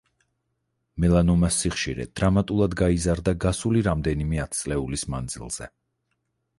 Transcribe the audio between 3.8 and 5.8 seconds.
რამდენიმე ათწლეულის მანძილზე.